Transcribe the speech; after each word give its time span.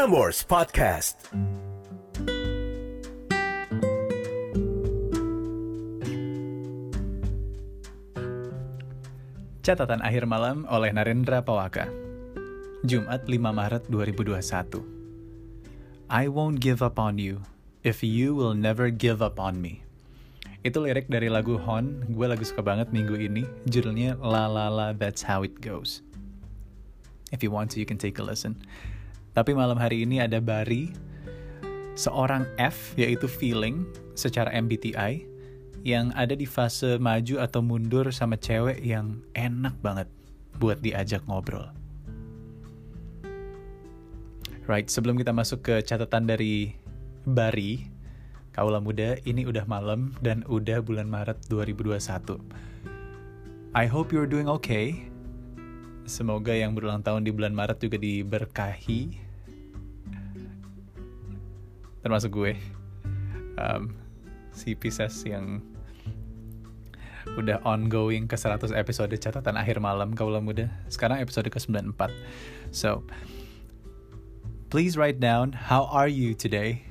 Prambors 0.00 0.40
Podcast. 0.48 1.28
Catatan 9.60 10.00
akhir 10.00 10.24
malam 10.24 10.64
oleh 10.72 10.88
Narendra 10.96 11.44
Pawaka. 11.44 11.84
Jumat 12.88 13.28
5 13.28 13.44
Maret 13.52 13.92
2021. 13.92 14.80
I 16.08 16.32
won't 16.32 16.64
give 16.64 16.80
up 16.80 16.96
on 16.96 17.20
you 17.20 17.44
if 17.84 18.00
you 18.00 18.32
will 18.32 18.56
never 18.56 18.88
give 18.88 19.20
up 19.20 19.36
on 19.36 19.60
me. 19.60 19.84
Itu 20.64 20.80
lirik 20.88 21.12
dari 21.12 21.28
lagu 21.28 21.60
Hon, 21.60 22.08
gue 22.08 22.24
lagu 22.24 22.48
suka 22.48 22.64
banget 22.64 22.88
minggu 22.88 23.20
ini. 23.20 23.44
Judulnya 23.68 24.16
La 24.16 24.48
La 24.48 24.72
La 24.72 24.96
That's 24.96 25.28
How 25.28 25.44
It 25.44 25.60
Goes. 25.60 26.00
If 27.36 27.44
you 27.44 27.52
want 27.52 27.76
to, 27.76 27.84
you 27.84 27.84
can 27.84 28.00
take 28.00 28.16
a 28.16 28.24
listen. 28.24 28.64
Tapi 29.30 29.54
malam 29.54 29.78
hari 29.78 30.02
ini 30.02 30.18
ada 30.18 30.42
Bari, 30.42 30.90
seorang 31.94 32.46
F 32.58 32.98
yaitu 32.98 33.30
feeling 33.30 33.86
secara 34.18 34.50
MBTI 34.50 35.26
yang 35.86 36.12
ada 36.12 36.36
di 36.36 36.44
fase 36.44 37.00
maju 37.00 37.40
atau 37.40 37.64
mundur 37.64 38.10
sama 38.12 38.36
cewek 38.36 38.84
yang 38.84 39.22
enak 39.32 39.72
banget 39.80 40.08
buat 40.60 40.82
diajak 40.84 41.24
ngobrol. 41.24 41.72
Right, 44.68 44.86
sebelum 44.86 45.18
kita 45.18 45.34
masuk 45.34 45.66
ke 45.66 45.74
catatan 45.82 46.30
dari 46.30 46.78
Bari, 47.26 47.90
Kaula 48.54 48.78
Muda, 48.78 49.18
ini 49.26 49.42
udah 49.42 49.66
malam 49.66 50.14
dan 50.22 50.46
udah 50.46 50.78
bulan 50.78 51.10
Maret 51.10 51.42
2021. 51.50 52.38
I 53.74 53.86
hope 53.86 54.14
you're 54.14 54.30
doing 54.30 54.46
okay. 54.46 55.09
Semoga 56.10 56.50
yang 56.50 56.74
berulang 56.74 57.06
tahun 57.06 57.22
di 57.22 57.30
bulan 57.30 57.54
Maret 57.54 57.86
juga 57.86 57.94
diberkahi. 57.94 59.14
Termasuk 62.02 62.34
gue. 62.34 62.58
Um, 63.54 63.94
si 64.50 64.74
Pisces 64.74 65.22
yang 65.22 65.62
udah 67.38 67.62
ongoing 67.62 68.26
ke 68.26 68.34
100 68.34 68.74
episode 68.74 69.14
catatan 69.22 69.54
akhir 69.54 69.78
malam 69.78 70.10
Kaula 70.10 70.42
Muda. 70.42 70.66
Sekarang 70.90 71.22
episode 71.22 71.46
ke-94. 71.46 72.10
So, 72.74 73.06
please 74.66 74.98
write 74.98 75.22
down 75.22 75.54
how 75.54 75.86
are 75.94 76.10
you 76.10 76.34
today? 76.34 76.82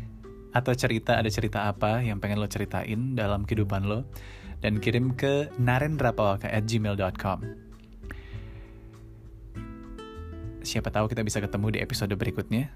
Atau 0.55 0.71
cerita, 0.79 1.19
ada 1.19 1.27
cerita 1.27 1.67
apa 1.67 1.99
yang 1.99 2.23
pengen 2.23 2.39
lo 2.39 2.47
ceritain 2.47 3.19
dalam 3.19 3.43
kehidupan 3.43 3.83
lo. 3.83 4.07
Dan 4.63 4.79
kirim 4.79 5.11
ke 5.11 5.51
narendrapawaka 5.59 6.47
siapa 10.69 10.93
tahu 10.93 11.09
kita 11.09 11.25
bisa 11.25 11.41
ketemu 11.41 11.73
di 11.73 11.79
episode 11.81 12.13
berikutnya. 12.13 12.69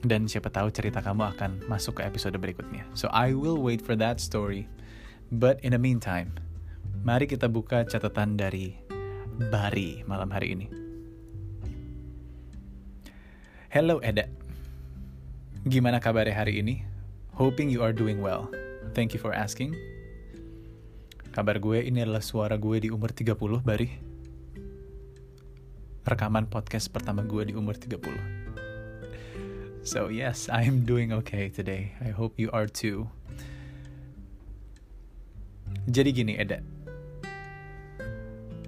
Dan 0.00 0.24
siapa 0.24 0.48
tahu 0.48 0.72
cerita 0.72 1.04
kamu 1.04 1.36
akan 1.36 1.68
masuk 1.68 2.00
ke 2.00 2.02
episode 2.08 2.32
berikutnya. 2.40 2.88
So 2.96 3.12
I 3.12 3.36
will 3.36 3.60
wait 3.60 3.84
for 3.84 3.92
that 4.00 4.16
story. 4.16 4.64
But 5.28 5.60
in 5.60 5.76
the 5.76 5.80
meantime, 5.82 6.40
mari 7.04 7.28
kita 7.28 7.52
buka 7.52 7.84
catatan 7.84 8.40
dari 8.40 8.80
Bari 9.40 10.04
malam 10.08 10.32
hari 10.32 10.56
ini. 10.56 10.66
Hello 13.68 14.00
Eda. 14.00 14.28
Gimana 15.68 16.00
kabarnya 16.00 16.32
hari 16.32 16.64
ini? 16.64 16.84
Hoping 17.36 17.68
you 17.68 17.84
are 17.84 17.92
doing 17.92 18.24
well. 18.24 18.48
Thank 18.96 19.12
you 19.12 19.20
for 19.20 19.36
asking. 19.36 19.76
Kabar 21.30 21.60
gue 21.60 21.84
ini 21.84 22.04
adalah 22.04 22.24
suara 22.24 22.56
gue 22.56 22.84
di 22.84 22.88
umur 22.90 23.12
30, 23.14 23.62
Bari 23.62 24.09
rekaman 26.08 26.48
podcast 26.48 26.88
pertama 26.88 27.20
gue 27.20 27.52
di 27.52 27.54
umur 27.56 27.76
30. 27.76 29.84
So 29.84 30.08
yes, 30.08 30.48
I'm 30.52 30.88
doing 30.88 31.12
okay 31.24 31.52
today. 31.52 31.96
I 32.00 32.12
hope 32.12 32.40
you 32.40 32.48
are 32.52 32.68
too. 32.68 33.08
Jadi 35.88 36.10
gini 36.12 36.36
Eda. 36.40 36.60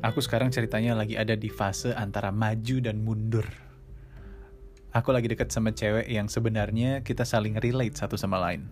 Aku 0.03 0.19
sekarang 0.19 0.50
ceritanya 0.50 0.98
lagi 0.98 1.15
ada 1.15 1.38
di 1.38 1.47
fase 1.47 1.94
antara 1.94 2.34
maju 2.34 2.76
dan 2.82 3.06
mundur. 3.06 3.47
Aku 4.93 5.14
lagi 5.14 5.31
deket 5.31 5.49
sama 5.49 5.72
cewek 5.72 6.10
yang 6.10 6.28
sebenarnya 6.28 7.00
kita 7.00 7.25
saling 7.25 7.56
relate 7.62 7.97
satu 7.97 8.19
sama 8.19 8.37
lain. 8.37 8.69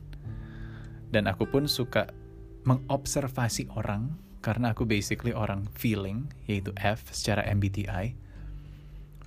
Dan 1.08 1.30
aku 1.30 1.48
pun 1.48 1.64
suka 1.64 2.12
mengobservasi 2.68 3.72
orang 3.72 4.20
karena 4.44 4.76
aku 4.76 4.84
basically 4.84 5.32
orang 5.32 5.64
feeling, 5.76 6.28
yaitu 6.44 6.76
F 6.76 7.08
secara 7.12 7.44
MBTI 7.48 8.16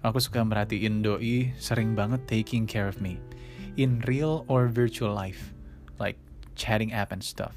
Aku 0.04 0.20
suka 0.20 0.44
merhatiin 0.44 1.00
doi 1.00 1.56
sering 1.56 1.96
banget 1.96 2.28
taking 2.28 2.68
care 2.68 2.92
of 2.92 3.00
me. 3.00 3.24
In 3.80 4.04
real 4.04 4.44
or 4.52 4.68
virtual 4.68 5.16
life. 5.16 5.56
Like 5.96 6.20
chatting 6.60 6.92
app 6.92 7.16
and 7.16 7.24
stuff. 7.24 7.56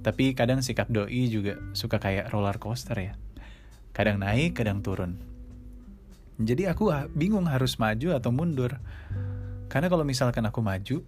Tapi 0.00 0.32
kadang 0.32 0.64
sikap 0.64 0.88
doi 0.88 1.28
juga 1.28 1.60
suka 1.76 2.00
kayak 2.00 2.32
roller 2.32 2.56
coaster 2.56 2.96
ya. 2.96 3.12
Kadang 3.92 4.24
naik, 4.24 4.56
kadang 4.56 4.80
turun. 4.80 5.20
Jadi 6.40 6.64
aku 6.64 6.88
bingung 7.12 7.44
harus 7.44 7.76
maju 7.76 8.16
atau 8.16 8.32
mundur. 8.32 8.80
Karena 9.68 9.92
kalau 9.92 10.08
misalkan 10.08 10.48
aku 10.48 10.64
maju, 10.64 11.04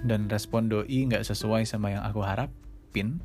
dan 0.00 0.32
respon 0.32 0.72
doi 0.72 1.08
nggak 1.08 1.28
sesuai 1.28 1.68
sama 1.68 1.92
yang 1.92 2.04
aku 2.04 2.24
harapin, 2.24 3.20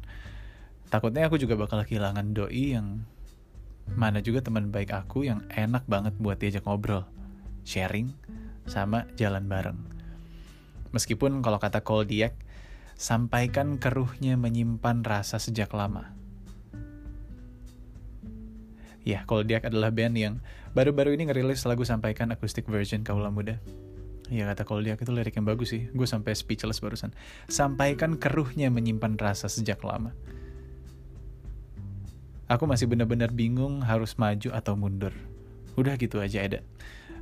takutnya 0.91 1.31
aku 1.31 1.39
juga 1.39 1.55
bakal 1.55 1.87
kehilangan 1.87 2.35
doi 2.35 2.75
yang 2.75 3.07
mana 3.95 4.23
juga 4.23 4.41
teman 4.43 4.71
baik 4.71 4.95
aku 4.95 5.27
yang 5.27 5.43
enak 5.51 5.83
banget 5.85 6.15
buat 6.17 6.39
diajak 6.39 6.63
ngobrol, 6.63 7.03
sharing, 7.67 8.11
sama 8.65 9.07
jalan 9.19 9.45
bareng. 9.45 9.79
Meskipun 10.91 11.39
kalau 11.39 11.59
kata 11.59 11.83
Koldiak, 11.83 12.35
sampaikan 12.95 13.79
keruhnya 13.79 14.35
menyimpan 14.35 15.03
rasa 15.07 15.39
sejak 15.39 15.71
lama. 15.71 16.11
Ya, 19.01 19.25
Koldiak 19.25 19.65
adalah 19.65 19.89
band 19.89 20.13
yang 20.13 20.35
baru-baru 20.77 21.17
ini 21.17 21.25
ngerilis 21.25 21.65
lagu 21.65 21.81
sampaikan 21.81 22.29
acoustic 22.29 22.69
version 22.69 23.01
Kaula 23.01 23.33
Muda. 23.33 23.57
Ya 24.31 24.47
kata 24.47 24.63
Koldiak 24.63 25.01
itu 25.01 25.11
lirik 25.11 25.35
yang 25.35 25.43
bagus 25.43 25.73
sih, 25.75 25.89
gue 25.91 26.07
sampai 26.07 26.37
speechless 26.37 26.79
barusan. 26.79 27.11
Sampaikan 27.51 28.15
keruhnya 28.15 28.71
menyimpan 28.71 29.17
rasa 29.19 29.51
sejak 29.51 29.81
lama. 29.83 30.15
Aku 32.51 32.67
masih 32.67 32.83
benar-benar 32.83 33.31
bingung 33.31 33.79
harus 33.79 34.19
maju 34.19 34.51
atau 34.51 34.75
mundur. 34.75 35.15
Udah 35.79 35.95
gitu 35.95 36.19
aja 36.19 36.43
Eda. 36.43 36.59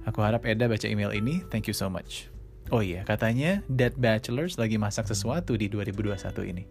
Aku 0.10 0.26
harap 0.26 0.42
Eda 0.42 0.66
baca 0.66 0.90
email 0.90 1.14
ini. 1.14 1.46
Thank 1.54 1.70
you 1.70 1.76
so 1.78 1.86
much. 1.86 2.34
Oh 2.74 2.82
iya, 2.82 3.06
katanya 3.06 3.62
Dead 3.70 3.94
Bachelors 3.94 4.58
lagi 4.58 4.82
masak 4.82 5.06
sesuatu 5.06 5.54
di 5.54 5.70
2021 5.70 6.18
ini. 6.50 6.66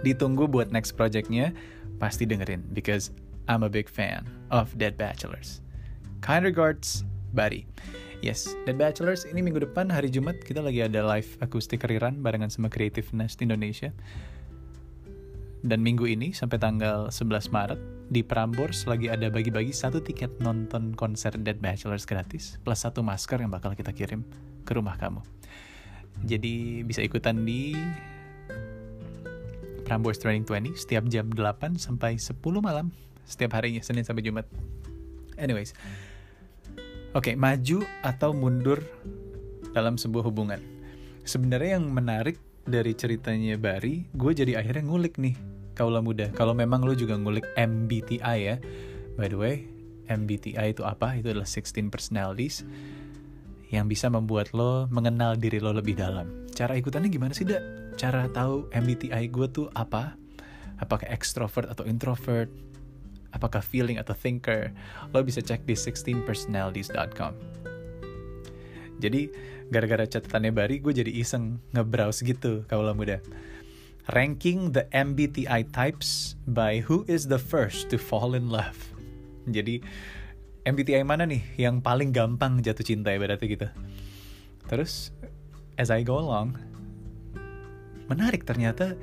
Ditunggu 0.00 0.48
buat 0.48 0.72
next 0.72 0.96
projectnya, 0.96 1.52
pasti 2.00 2.24
dengerin. 2.24 2.64
Because 2.72 3.12
I'm 3.44 3.60
a 3.60 3.68
big 3.68 3.92
fan 3.92 4.24
of 4.48 4.72
Dead 4.80 4.96
Bachelors. 4.96 5.60
Kind 6.24 6.48
regards, 6.48 7.04
Buddy. 7.36 7.68
Yes, 8.24 8.56
Dead 8.64 8.80
Bachelors 8.80 9.28
ini 9.28 9.44
minggu 9.44 9.68
depan 9.68 9.92
hari 9.92 10.08
Jumat 10.08 10.40
kita 10.40 10.64
lagi 10.64 10.80
ada 10.80 11.04
live 11.04 11.28
akustik 11.44 11.84
rerun 11.84 12.24
barengan 12.24 12.48
sama 12.48 12.72
Creative 12.72 13.08
Nest 13.12 13.44
Indonesia. 13.44 13.92
Dan 15.60 15.84
minggu 15.84 16.08
ini 16.08 16.32
sampai 16.32 16.56
tanggal 16.56 17.12
11 17.12 17.52
Maret 17.52 17.80
di 18.08 18.24
Prambors 18.24 18.88
lagi 18.88 19.12
ada 19.12 19.28
bagi-bagi 19.28 19.70
satu 19.70 20.00
tiket 20.00 20.40
nonton 20.40 20.96
konser 20.96 21.36
Dead 21.36 21.60
Bachelors 21.60 22.08
gratis 22.08 22.58
plus 22.64 22.80
satu 22.82 23.04
masker 23.04 23.38
yang 23.38 23.52
bakal 23.52 23.76
kita 23.76 23.92
kirim 23.92 24.24
ke 24.64 24.72
rumah 24.72 24.96
kamu. 24.96 25.20
Jadi 26.24 26.80
bisa 26.82 27.04
ikutan 27.04 27.44
di 27.44 27.76
Prambors 29.84 30.16
Training 30.16 30.48
20 30.48 30.80
setiap 30.80 31.04
jam 31.12 31.28
8 31.28 31.76
sampai 31.76 32.16
10 32.16 32.40
malam 32.58 32.88
setiap 33.28 33.54
harinya 33.54 33.84
Senin 33.84 34.02
sampai 34.02 34.26
Jumat. 34.26 34.48
Anyways. 35.38 35.76
Oke, 37.10 37.30
okay, 37.30 37.34
maju 37.34 37.82
atau 38.06 38.30
mundur 38.30 38.78
dalam 39.74 39.98
sebuah 39.98 40.26
hubungan. 40.30 40.62
Sebenarnya 41.26 41.78
yang 41.78 41.90
menarik 41.90 42.38
dari 42.70 42.94
ceritanya 42.94 43.58
Bari, 43.58 44.08
gue 44.14 44.32
jadi 44.32 44.56
akhirnya 44.62 44.86
ngulik 44.86 45.18
nih 45.18 45.34
kaula 45.74 45.98
muda. 45.98 46.30
Kalau 46.30 46.54
memang 46.54 46.86
lo 46.86 46.94
juga 46.94 47.18
ngulik 47.18 47.44
MBTI 47.58 48.38
ya. 48.38 48.56
By 49.18 49.28
the 49.28 49.38
way, 49.38 49.66
MBTI 50.06 50.74
itu 50.74 50.86
apa? 50.86 51.18
Itu 51.18 51.34
adalah 51.34 51.46
16 51.46 51.90
personalities 51.90 52.62
yang 53.70 53.86
bisa 53.86 54.10
membuat 54.10 54.50
lo 54.50 54.90
mengenal 54.90 55.38
diri 55.38 55.62
lo 55.62 55.70
lebih 55.70 55.94
dalam. 55.94 56.50
Cara 56.54 56.74
ikutannya 56.74 57.10
gimana 57.10 57.32
sih, 57.34 57.46
Dak? 57.46 57.62
Cara 57.94 58.26
tahu 58.30 58.66
MBTI 58.74 59.30
gue 59.30 59.46
tuh 59.50 59.66
apa? 59.74 60.18
Apakah 60.82 61.06
extrovert 61.10 61.70
atau 61.70 61.86
introvert? 61.86 62.50
Apakah 63.30 63.62
feeling 63.62 64.02
atau 64.02 64.10
thinker? 64.10 64.74
Lo 65.14 65.22
bisa 65.22 65.38
cek 65.38 65.62
di 65.62 65.78
16personalities.com. 65.78 67.69
Jadi 69.00 69.32
gara-gara 69.72 70.04
catatannya 70.04 70.52
Bari 70.52 70.84
gue 70.84 70.92
jadi 70.92 71.08
iseng 71.08 71.58
ngebrowse 71.72 72.22
gitu 72.22 72.68
kaulah 72.68 72.92
muda. 72.92 73.24
Ranking 74.12 74.76
the 74.76 74.84
MBTI 74.92 75.72
types 75.72 76.36
by 76.44 76.84
who 76.84 77.08
is 77.08 77.26
the 77.32 77.40
first 77.40 77.88
to 77.88 77.96
fall 77.96 78.36
in 78.36 78.52
love. 78.52 78.76
Jadi 79.48 79.80
MBTI 80.60 81.00
mana 81.08 81.24
nih 81.24 81.40
yang 81.56 81.80
paling 81.80 82.12
gampang 82.12 82.60
jatuh 82.60 82.84
cinta 82.84 83.08
ya 83.08 83.16
berarti 83.16 83.48
gitu. 83.48 83.68
terus 84.70 85.10
as 85.74 85.90
I 85.90 86.06
go 86.06 86.22
along 86.22 86.54
menarik 88.06 88.46
ternyata 88.46 88.94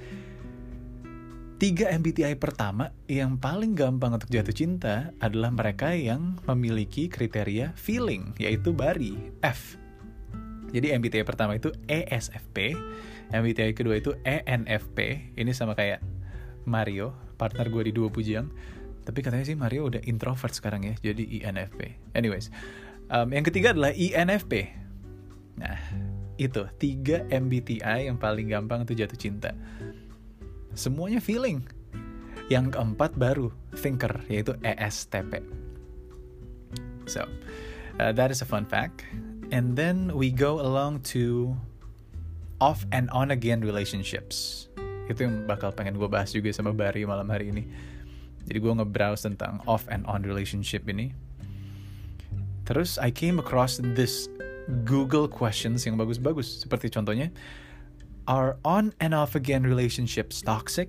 tiga 1.60 1.92
MBTI 1.92 2.40
pertama 2.40 2.96
yang 3.12 3.36
paling 3.36 3.76
gampang 3.76 4.16
untuk 4.16 4.32
jatuh 4.32 4.56
cinta 4.56 5.12
adalah 5.20 5.52
mereka 5.52 5.92
yang 5.92 6.40
memiliki 6.48 7.12
kriteria 7.12 7.76
feeling 7.76 8.32
yaitu 8.40 8.72
Bari 8.72 9.20
F 9.44 9.76
jadi 10.72 10.98
MBTI 11.00 11.24
pertama 11.24 11.56
itu 11.56 11.72
ESFP 11.88 12.76
MBTI 13.32 13.72
kedua 13.76 14.00
itu 14.00 14.16
ENFP 14.24 15.32
ini 15.36 15.52
sama 15.52 15.76
kayak 15.76 16.04
Mario 16.68 17.16
partner 17.40 17.68
gue 17.72 17.92
di 17.92 17.94
dua 17.96 18.12
pujang 18.12 18.52
tapi 19.08 19.24
katanya 19.24 19.48
sih 19.48 19.56
Mario 19.56 19.88
udah 19.88 20.04
introvert 20.04 20.52
sekarang 20.52 20.84
ya 20.84 20.94
jadi 21.00 21.24
INFP 21.24 22.12
anyways 22.16 22.52
um, 23.12 23.32
yang 23.32 23.44
ketiga 23.48 23.72
adalah 23.72 23.96
INFP 23.96 24.68
nah 25.58 25.80
itu 26.38 26.70
tiga 26.78 27.26
MBTI 27.34 28.06
yang 28.06 28.22
paling 28.22 28.54
gampang 28.54 28.86
untuk 28.86 28.94
jatuh 28.94 29.18
cinta. 29.18 29.58
Semuanya 30.78 31.18
feeling. 31.18 31.66
Yang 32.46 32.78
keempat 32.78 33.18
baru 33.18 33.50
thinker 33.76 34.24
yaitu 34.32 34.56
ESTP 34.64 35.44
so 37.08 37.24
uh, 38.00 38.12
that 38.12 38.30
is 38.30 38.44
a 38.44 38.48
fun 38.48 38.68
fact 38.68 39.08
and 39.52 39.76
then 39.78 40.12
we 40.14 40.32
go 40.34 40.60
along 40.60 41.04
to 41.04 41.54
off 42.60 42.84
and 42.92 43.08
on 43.14 43.32
again 43.32 43.62
relationships 43.62 44.68
itu 45.08 45.24
yang 45.24 45.48
bakal 45.48 45.72
pengen 45.72 45.96
gue 45.96 46.10
bahas 46.10 46.36
juga 46.36 46.52
sama 46.52 46.76
Bari 46.76 47.08
malam 47.08 47.32
hari 47.32 47.54
ini 47.54 47.64
jadi 48.48 48.64
gue 48.64 48.74
nge-browse 48.80 49.28
tentang 49.28 49.60
off 49.68 49.84
and 49.92 50.08
on 50.08 50.24
relationship 50.24 50.88
ini. 50.88 51.12
Terus 52.64 52.96
I 52.96 53.12
came 53.12 53.44
across 53.44 53.80
this 53.96 54.32
Google 54.88 55.28
questions 55.28 55.84
yang 55.84 56.00
bagus-bagus. 56.00 56.64
Seperti 56.64 56.88
contohnya, 56.88 57.28
are 58.24 58.56
on 58.64 58.96
and 59.04 59.12
off 59.12 59.36
again 59.36 59.68
relationships 59.68 60.40
toxic? 60.40 60.88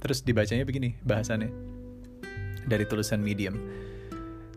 Terus 0.00 0.24
dibacanya 0.24 0.64
begini 0.64 0.96
bahasannya. 1.04 1.52
Dari 2.64 2.84
tulisan 2.88 3.20
Medium. 3.20 3.60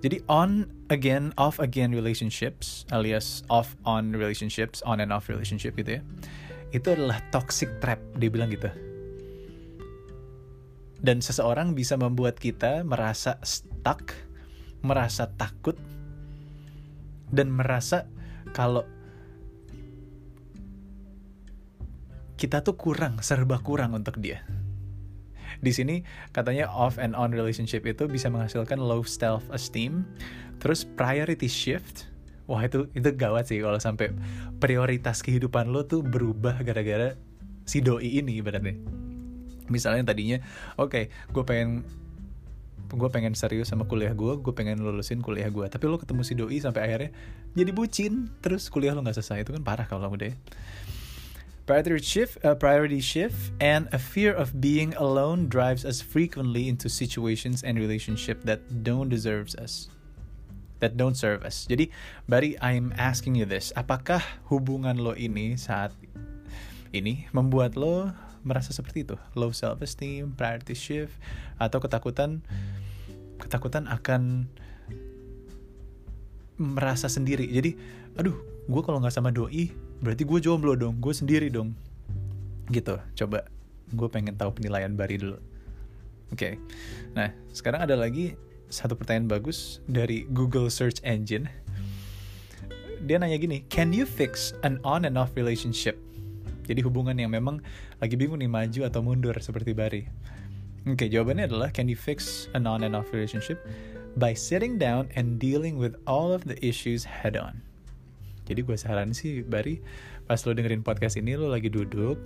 Jadi 0.04 0.20
on 0.28 0.68
again, 0.92 1.32
off 1.40 1.64
again 1.64 1.96
relationships 1.96 2.84
alias 2.92 3.48
off 3.48 3.80
on 3.88 4.12
relationships, 4.12 4.84
on 4.84 5.00
and 5.00 5.16
off 5.16 5.32
relationship 5.32 5.80
gitu 5.80 5.98
ya. 5.98 6.02
Itu 6.76 6.92
adalah 6.92 7.24
toxic 7.32 7.72
trap, 7.80 8.04
dia 8.20 8.28
bilang 8.28 8.52
gitu 8.52 8.68
dan 11.04 11.20
seseorang 11.20 11.76
bisa 11.76 12.00
membuat 12.00 12.40
kita 12.40 12.88
merasa 12.88 13.36
stuck, 13.44 14.16
merasa 14.80 15.28
takut, 15.36 15.76
dan 17.28 17.52
merasa 17.52 18.08
kalau 18.56 18.88
kita 22.40 22.64
tuh 22.64 22.80
kurang, 22.80 23.20
serba 23.20 23.60
kurang 23.60 24.00
untuk 24.00 24.16
dia. 24.24 24.48
Di 25.60 25.76
sini 25.76 26.02
katanya 26.32 26.72
off 26.72 26.98
and 26.98 27.14
on 27.14 27.36
relationship 27.36 27.84
itu 27.84 28.08
bisa 28.10 28.32
menghasilkan 28.32 28.80
low 28.80 29.06
self 29.06 29.46
esteem, 29.52 30.08
terus 30.58 30.88
priority 30.88 31.52
shift. 31.52 32.10
Wah 32.50 32.66
itu 32.66 32.88
itu 32.98 33.10
gawat 33.14 33.48
sih 33.48 33.60
kalau 33.60 33.80
sampai 33.80 34.12
prioritas 34.58 35.24
kehidupan 35.24 35.72
lo 35.72 35.88
tuh 35.88 36.04
berubah 36.04 36.60
gara-gara 36.64 37.16
si 37.64 37.80
doi 37.80 38.20
ini 38.20 38.44
berarti 38.44 38.76
misalnya 39.72 40.12
tadinya 40.12 40.44
oke 40.76 40.92
okay, 40.92 41.04
gue 41.32 41.44
pengen 41.48 41.88
gue 42.94 43.10
pengen 43.10 43.34
serius 43.34 43.74
sama 43.74 43.90
kuliah 43.90 44.14
gue, 44.14 44.38
gue 44.38 44.54
pengen 44.54 44.78
lulusin 44.86 45.18
kuliah 45.18 45.50
gue. 45.50 45.66
Tapi 45.66 45.84
lo 45.90 45.98
ketemu 45.98 46.22
si 46.22 46.34
doi 46.38 46.58
sampai 46.62 46.82
akhirnya 46.86 47.10
jadi 47.58 47.72
bucin, 47.74 48.30
terus 48.38 48.70
kuliah 48.70 48.94
lo 48.94 49.02
nggak 49.02 49.18
selesai 49.18 49.50
itu 49.50 49.52
kan 49.58 49.64
parah 49.66 49.90
kalau 49.90 50.14
udah. 50.14 50.30
Ya. 50.30 50.38
Priority 51.64 52.04
shift, 52.04 52.44
uh, 52.44 52.60
priority 52.60 53.00
shift, 53.00 53.56
and 53.64 53.88
a 53.96 54.00
fear 54.00 54.36
of 54.36 54.60
being 54.60 54.92
alone 55.00 55.48
drives 55.48 55.88
us 55.88 56.04
frequently 56.04 56.68
into 56.68 56.92
situations 56.92 57.64
and 57.64 57.80
relationship 57.80 58.44
that 58.44 58.84
don't 58.84 59.08
deserves 59.08 59.56
us, 59.56 59.88
that 60.84 61.00
don't 61.00 61.16
serve 61.16 61.48
us. 61.48 61.64
Jadi, 61.72 61.88
Bari, 62.28 62.60
I'm 62.60 62.92
asking 63.00 63.40
you 63.40 63.48
this: 63.48 63.72
Apakah 63.80 64.20
hubungan 64.52 65.00
lo 65.00 65.16
ini 65.16 65.56
saat 65.56 65.96
ini 66.92 67.32
membuat 67.32 67.80
lo 67.80 68.12
merasa 68.44 68.76
seperti 68.76 69.08
itu? 69.08 69.16
Low 69.32 69.56
self 69.56 69.80
esteem 69.80 70.36
priority 70.36 70.76
shift 70.76 71.16
atau 71.64 71.80
ketakutan 71.80 72.44
ketakutan 73.40 73.88
akan 73.88 74.52
merasa 76.60 77.08
sendiri. 77.08 77.48
Jadi 77.48 77.80
aduh 78.20 78.36
gue 78.68 78.82
kalau 78.84 79.00
nggak 79.00 79.16
sama 79.16 79.32
doi 79.32 79.72
berarti 80.04 80.28
gue 80.28 80.40
jomblo 80.44 80.76
dong 80.76 81.00
gue 81.00 81.14
sendiri 81.16 81.48
dong 81.48 81.72
gitu 82.70 83.00
coba 83.16 83.48
gue 83.96 84.08
pengen 84.12 84.36
tahu 84.36 84.52
penilaian 84.60 84.92
Bari 84.92 85.16
dulu 85.24 85.40
oke 86.30 86.36
okay. 86.36 86.60
nah 87.16 87.32
sekarang 87.56 87.88
ada 87.88 87.96
lagi 87.96 88.36
satu 88.68 89.00
pertanyaan 89.00 89.32
bagus 89.32 89.80
dari 89.88 90.28
Google 90.28 90.68
Search 90.68 91.00
Engine 91.08 91.48
dia 93.04 93.16
nanya 93.20 93.40
gini 93.40 93.64
can 93.72 93.96
you 93.96 94.04
fix 94.04 94.52
an 94.68 94.84
on 94.84 95.08
and 95.08 95.16
off 95.16 95.32
relationship 95.40 95.96
jadi 96.64 96.80
hubungan 96.84 97.16
yang 97.20 97.32
memang 97.32 97.60
lagi 98.00 98.16
bingung 98.16 98.40
nih 98.40 98.48
maju 98.48 98.82
atau 98.88 99.04
mundur 99.04 99.36
seperti 99.40 99.76
Bari. 99.76 100.04
Oke, 100.84 101.08
okay, 101.08 101.10
jawabannya 101.12 101.48
adalah 101.48 101.72
can 101.72 101.88
you 101.88 101.96
fix 101.96 102.48
a 102.56 102.60
on 102.60 102.84
and 102.84 102.96
off 102.96 103.12
relationship 103.16 103.60
by 104.20 104.36
sitting 104.36 104.76
down 104.76 105.08
and 105.16 105.40
dealing 105.40 105.80
with 105.80 105.96
all 106.08 106.32
of 106.32 106.44
the 106.44 106.60
issues 106.60 107.08
head 107.08 107.40
on. 107.40 107.64
Jadi 108.44 108.60
gue 108.64 108.76
saran 108.76 109.16
sih 109.16 109.44
Bari, 109.44 109.80
pas 110.28 110.40
lo 110.44 110.52
dengerin 110.52 110.84
podcast 110.84 111.16
ini 111.16 111.36
lo 111.40 111.48
lagi 111.48 111.72
duduk 111.72 112.20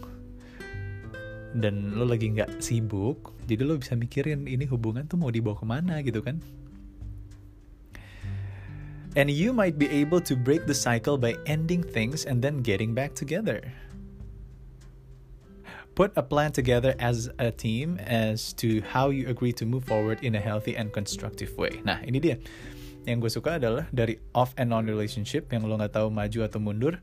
dan 1.58 1.96
lo 1.98 2.06
lagi 2.06 2.30
nggak 2.34 2.62
sibuk, 2.62 3.34
jadi 3.50 3.66
lo 3.66 3.80
bisa 3.80 3.98
mikirin 3.98 4.46
ini 4.46 4.68
hubungan 4.70 5.10
tuh 5.10 5.18
mau 5.18 5.34
dibawa 5.34 5.58
ke 5.58 5.66
mana 5.66 5.96
gitu 6.06 6.22
kan? 6.22 6.38
And 9.18 9.34
you 9.34 9.50
might 9.50 9.82
be 9.82 9.90
able 9.90 10.22
to 10.22 10.38
break 10.38 10.70
the 10.70 10.78
cycle 10.78 11.18
by 11.18 11.34
ending 11.50 11.82
things 11.82 12.30
and 12.30 12.46
then 12.46 12.62
getting 12.62 12.94
back 12.94 13.18
together 13.18 13.66
put 15.98 16.14
a 16.14 16.22
plan 16.22 16.54
together 16.54 16.94
as 17.02 17.26
a 17.42 17.50
team 17.50 17.98
as 18.06 18.54
to 18.54 18.86
how 18.86 19.10
you 19.10 19.26
agree 19.34 19.52
to 19.52 19.66
move 19.66 19.84
forward 19.84 20.22
in 20.22 20.36
a 20.36 20.40
healthy 20.40 20.78
and 20.78 20.94
constructive 20.94 21.50
way. 21.58 21.82
Nah, 21.82 21.98
ini 22.06 22.22
dia. 22.22 22.38
Yang 23.08 23.18
gue 23.24 23.32
suka 23.40 23.56
adalah 23.56 23.88
dari 23.96 24.20
off 24.36 24.52
and 24.60 24.76
on 24.76 24.84
relationship 24.84 25.48
yang 25.56 25.64
lo 25.64 25.80
nggak 25.80 25.96
tahu 25.96 26.12
maju 26.12 26.40
atau 26.44 26.60
mundur. 26.60 27.00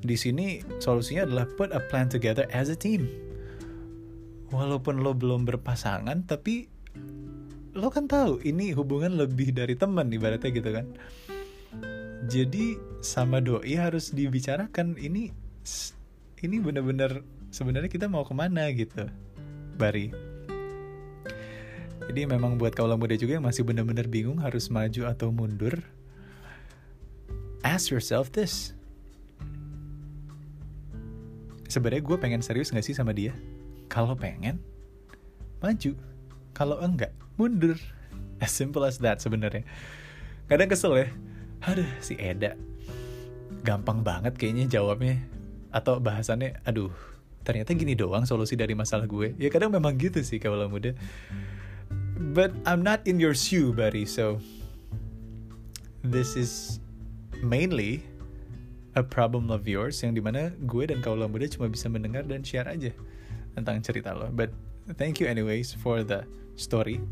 Di 0.00 0.16
sini 0.16 0.64
solusinya 0.80 1.28
adalah 1.28 1.44
put 1.60 1.76
a 1.76 1.80
plan 1.92 2.08
together 2.08 2.48
as 2.56 2.72
a 2.72 2.78
team. 2.78 3.04
Walaupun 4.48 5.04
lo 5.04 5.12
belum 5.12 5.44
berpasangan, 5.44 6.24
tapi 6.24 6.72
lo 7.76 7.92
kan 7.92 8.08
tahu 8.08 8.40
ini 8.48 8.72
hubungan 8.72 9.20
lebih 9.20 9.52
dari 9.52 9.76
teman 9.76 10.08
ibaratnya 10.08 10.48
gitu 10.48 10.70
kan. 10.72 10.86
Jadi 12.26 12.80
sama 13.04 13.44
doi 13.44 13.76
harus 13.76 14.16
dibicarakan 14.16 14.96
ini 14.96 15.30
ini 16.42 16.56
bener-bener 16.60 17.22
sebenarnya 17.52 17.90
kita 17.92 18.06
mau 18.10 18.26
ke 18.26 18.34
mana 18.36 18.68
gitu 18.74 19.08
Bari 19.76 20.35
jadi 22.12 22.28
memang 22.28 22.60
buat 22.60 22.76
kaulah 22.76 23.00
muda 23.00 23.16
juga 23.16 23.40
yang 23.40 23.46
masih 23.48 23.64
benar-benar 23.64 24.08
bingung 24.08 24.40
harus 24.40 24.68
maju 24.68 25.08
atau 25.08 25.32
mundur 25.32 25.80
ask 27.66 27.90
yourself 27.90 28.30
this. 28.30 28.70
Sebenarnya 31.66 32.06
gue 32.06 32.16
pengen 32.16 32.40
serius 32.46 32.70
gak 32.70 32.86
sih 32.86 32.94
sama 32.94 33.10
dia? 33.10 33.34
Kalau 33.90 34.14
pengen 34.14 34.62
maju. 35.58 35.98
Kalau 36.54 36.78
enggak 36.78 37.10
mundur. 37.34 37.74
As 38.38 38.54
simple 38.54 38.86
as 38.86 39.02
that 39.02 39.18
sebenarnya. 39.18 39.66
Kadang 40.46 40.70
kesel 40.70 40.94
ya. 40.94 41.08
Aduh 41.66 41.90
si 41.98 42.14
Eda. 42.16 42.54
Gampang 43.66 44.06
banget 44.06 44.38
kayaknya 44.38 44.78
jawabnya. 44.78 45.18
Atau 45.74 45.98
bahasannya 45.98 46.62
aduh 46.62 46.94
ternyata 47.42 47.74
gini 47.74 47.98
doang 47.98 48.24
solusi 48.30 48.54
dari 48.54 48.78
masalah 48.78 49.10
gue. 49.10 49.34
Ya 49.42 49.50
kadang 49.50 49.74
memang 49.74 49.98
gitu 49.98 50.22
sih 50.22 50.38
kalau 50.38 50.70
muda 50.70 50.94
but 52.32 52.52
I'm 52.64 52.80
not 52.80 53.04
in 53.04 53.20
your 53.20 53.36
shoe 53.36 53.72
buddy 53.72 54.04
so 54.08 54.40
this 56.00 56.36
is 56.36 56.80
mainly 57.42 58.02
a 58.96 59.04
problem 59.04 59.52
of 59.52 59.68
yours 59.68 60.00
yang 60.00 60.16
di 60.16 60.24
mana 60.24 60.56
gue 60.64 60.88
dan 60.88 61.04
kaulah 61.04 61.28
muda 61.28 61.44
cuma 61.52 61.68
bisa 61.68 61.92
mendengar 61.92 62.24
dan 62.24 62.40
share 62.40 62.64
aja 62.64 62.90
tentang 63.52 63.84
cerita 63.84 64.16
lo. 64.16 64.32
But 64.32 64.52
thank 64.96 65.20
you 65.20 65.28
anyways 65.28 65.76
for 65.76 66.00
the 66.00 66.24
story. 66.56 67.04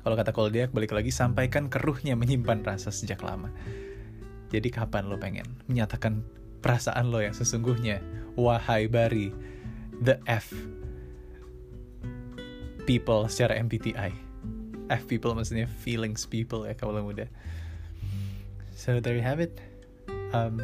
Kalau 0.00 0.16
kata 0.16 0.32
Koldiak 0.32 0.72
balik 0.72 0.96
lagi 0.96 1.12
sampaikan 1.12 1.68
keruhnya 1.68 2.16
menyimpan 2.16 2.64
rasa 2.64 2.88
sejak 2.88 3.20
lama. 3.20 3.52
Jadi 4.48 4.72
kapan 4.72 5.12
lo 5.12 5.20
pengen 5.20 5.44
menyatakan 5.68 6.24
perasaan 6.64 7.12
lo 7.12 7.20
yang 7.20 7.36
sesungguhnya. 7.36 8.00
Wahai 8.38 8.88
Bari, 8.88 9.34
the 10.00 10.16
F 10.24 10.54
people 12.88 13.28
secara 13.28 13.60
MBTI. 13.60 14.16
F 14.88 15.04
people 15.04 15.36
maksudnya 15.36 15.68
feelings 15.68 16.24
people 16.24 16.64
ya 16.64 16.72
kalau 16.72 17.04
muda. 17.04 17.28
So 18.72 18.96
there 19.04 19.12
you 19.12 19.20
have 19.20 19.44
it. 19.44 19.60
Um, 20.32 20.56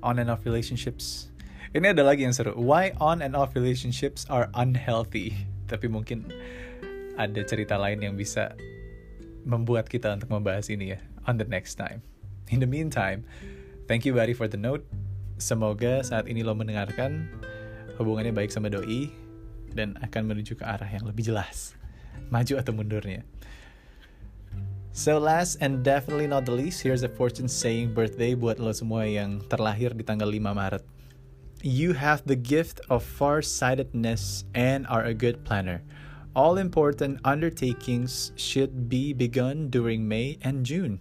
on 0.00 0.16
and 0.16 0.32
off 0.32 0.48
relationships. 0.48 1.28
Ini 1.76 1.92
ada 1.92 2.00
lagi 2.00 2.24
yang 2.24 2.32
seru. 2.32 2.56
Why 2.56 2.96
on 2.96 3.20
and 3.20 3.36
off 3.36 3.52
relationships 3.52 4.24
are 4.32 4.48
unhealthy. 4.56 5.36
Tapi 5.68 5.92
mungkin 5.92 6.32
ada 7.20 7.44
cerita 7.44 7.76
lain 7.76 8.00
yang 8.00 8.16
bisa 8.16 8.56
membuat 9.44 9.92
kita 9.92 10.16
untuk 10.16 10.32
membahas 10.32 10.72
ini 10.72 10.96
ya 10.96 10.98
on 11.28 11.36
the 11.36 11.44
next 11.44 11.76
time. 11.76 12.00
In 12.48 12.64
the 12.64 12.70
meantime, 12.70 13.28
thank 13.84 14.08
you 14.08 14.16
Barry 14.16 14.32
for 14.32 14.48
the 14.48 14.56
note. 14.56 14.88
Semoga 15.36 16.00
saat 16.00 16.24
ini 16.32 16.40
lo 16.40 16.56
mendengarkan 16.56 17.28
hubungannya 18.00 18.32
baik 18.32 18.48
sama 18.48 18.72
doi 18.72 19.25
dan 19.72 19.98
akan 20.04 20.22
menuju 20.30 20.54
ke 20.58 20.64
arah 20.66 20.86
yang 20.86 21.02
lebih 21.08 21.26
jelas. 21.32 21.74
Maju 22.28 22.60
atau 22.60 22.72
mundurnya. 22.76 23.26
So 24.96 25.20
last 25.20 25.60
and 25.60 25.84
definitely 25.84 26.24
not 26.24 26.48
the 26.48 26.56
least, 26.56 26.80
here's 26.80 27.04
a 27.04 27.12
fortune 27.12 27.52
saying 27.52 27.92
birthday 27.92 28.32
buat 28.32 28.56
lo 28.56 28.72
semua 28.72 29.04
yang 29.04 29.44
terlahir 29.44 29.92
di 29.92 30.00
tanggal 30.00 30.32
5 30.32 30.40
Maret. 30.56 30.84
You 31.60 31.92
have 31.92 32.24
the 32.24 32.36
gift 32.36 32.80
of 32.88 33.04
far-sightedness 33.04 34.48
and 34.56 34.88
are 34.88 35.04
a 35.04 35.12
good 35.12 35.44
planner. 35.44 35.84
All 36.36 36.56
important 36.56 37.20
undertakings 37.24 38.32
should 38.36 38.88
be 38.92 39.12
begun 39.12 39.68
during 39.68 40.04
May 40.04 40.36
and 40.44 40.64
June. 40.64 41.00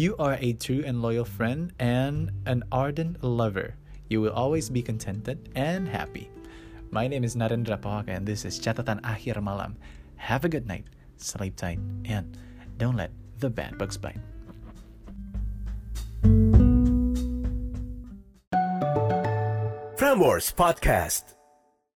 You 0.00 0.16
are 0.16 0.40
a 0.40 0.56
true 0.56 0.80
and 0.84 1.04
loyal 1.04 1.28
friend 1.28 1.72
and 1.76 2.32
an 2.48 2.64
ardent 2.72 3.20
lover. 3.20 3.76
You 4.08 4.20
will 4.20 4.32
always 4.32 4.72
be 4.72 4.80
contented 4.80 5.52
and 5.56 5.88
happy. 5.88 6.32
My 6.90 7.06
name 7.06 7.22
is 7.22 7.36
Narendra 7.36 7.78
Pahaka 7.78 8.08
and 8.08 8.26
this 8.26 8.44
is 8.44 8.58
Catatan 8.58 9.00
Akhir 9.02 9.40
Malam. 9.40 9.78
Have 10.16 10.44
a 10.44 10.48
good 10.48 10.66
night, 10.66 10.90
sleep 11.18 11.54
tight, 11.54 11.78
and 12.04 12.36
don't 12.78 12.96
let 12.96 13.12
the 13.38 13.48
bad 13.48 13.78
bugs 13.78 13.96
bite. 13.96 14.18
Frameworks 19.94 20.50
Podcast. 20.50 21.39